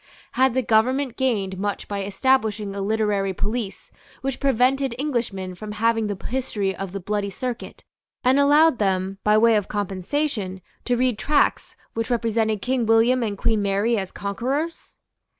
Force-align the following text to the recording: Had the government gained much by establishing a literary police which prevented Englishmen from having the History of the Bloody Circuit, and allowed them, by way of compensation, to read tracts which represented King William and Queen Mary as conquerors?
Had 0.31 0.55
the 0.55 0.63
government 0.63 1.15
gained 1.15 1.59
much 1.59 1.87
by 1.87 2.03
establishing 2.03 2.73
a 2.75 2.81
literary 2.81 3.35
police 3.35 3.91
which 4.21 4.39
prevented 4.39 4.95
Englishmen 4.97 5.53
from 5.53 5.73
having 5.73 6.07
the 6.07 6.17
History 6.25 6.75
of 6.75 6.91
the 6.91 6.99
Bloody 6.99 7.29
Circuit, 7.29 7.83
and 8.23 8.39
allowed 8.39 8.79
them, 8.79 9.19
by 9.23 9.37
way 9.37 9.55
of 9.55 9.67
compensation, 9.67 10.61
to 10.85 10.97
read 10.97 11.19
tracts 11.19 11.75
which 11.93 12.09
represented 12.09 12.63
King 12.63 12.87
William 12.87 13.21
and 13.21 13.37
Queen 13.37 13.61
Mary 13.61 13.95
as 13.95 14.11
conquerors? 14.11 14.97